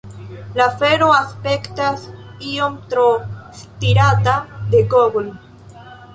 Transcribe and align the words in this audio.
La 0.59 0.65
afero 0.69 1.09
aspektas 1.17 2.07
iom 2.53 2.79
tro 2.95 3.05
stirata 3.61 4.35
de 4.75 4.83
Google. 4.97 5.29